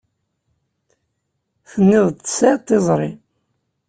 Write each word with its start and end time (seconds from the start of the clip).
Tenniḍ-d 1.71 2.17
tesɛiḍ 2.19 2.59
tiẓri. 2.67 3.11